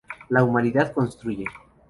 La 0.29 0.43
humanidad 0.43 0.93
construye. 0.93 1.45